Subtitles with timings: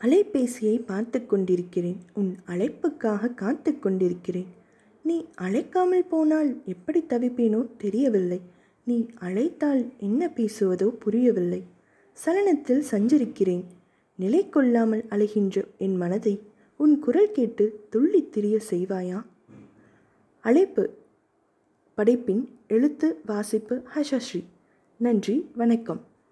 [0.00, 1.96] அலைபேசியை பார்த்து கொண்டிருக்கிறேன்.
[2.14, 4.46] உன் அழைப்புக்காக காத்து கொண்டிருக்கிறேன்.
[5.02, 8.40] நீ அழைக்காமல் போனால் எப்படி தவிப்பேனோ தெரியவில்லை.
[8.84, 11.62] நீ அழைத்தால் என்ன பேசுவதோ புரியவில்லை.
[12.12, 13.64] சலனத்தில் சஞ்சரிக்கிறேன்.
[14.14, 16.40] நிலை கொள்ளாமல் அலைகின்ற என் மனதை
[16.76, 19.22] உன் குரல் கேட்டு துள்ளித் திரிய செய்வாயா?
[20.40, 20.90] அழைப்பு.
[21.94, 24.44] படைப்பின் எழுத்து வாசிப்பு ஹஷஸ்ரீ
[24.96, 26.08] நன்றி வணக்கம்.